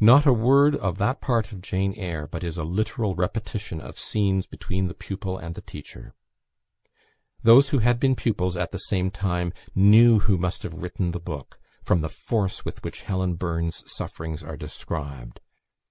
Not 0.00 0.24
a 0.24 0.32
word 0.32 0.74
of 0.76 0.96
that 0.96 1.20
part 1.20 1.52
of 1.52 1.60
"Jane 1.60 1.92
Eyre" 1.94 2.26
but 2.26 2.42
is 2.42 2.56
a 2.56 2.64
literal 2.64 3.14
repetition 3.14 3.82
of 3.82 3.98
scenes 3.98 4.46
between 4.46 4.88
the 4.88 4.94
pupil 4.94 5.36
and 5.36 5.54
the 5.54 5.60
teacher. 5.60 6.14
Those 7.42 7.68
who 7.68 7.80
had 7.80 8.00
been 8.00 8.14
pupils 8.16 8.56
at 8.56 8.72
the 8.72 8.78
same 8.78 9.10
time 9.10 9.52
knew 9.74 10.20
who 10.20 10.38
must 10.38 10.62
have 10.62 10.72
written 10.80 11.10
the 11.10 11.20
book 11.20 11.60
from 11.82 12.00
the 12.00 12.08
force 12.08 12.64
with 12.64 12.82
which 12.82 13.02
Helen 13.02 13.34
Burns' 13.34 13.82
sufferings 13.84 14.42
are 14.42 14.56
described. 14.56 15.38